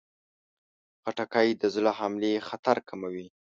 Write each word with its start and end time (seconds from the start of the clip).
خټکی 1.03 1.47
د 1.61 1.63
زړه 1.75 1.91
حملې 1.99 2.33
خطر 2.47 2.77
کموي. 2.89 3.27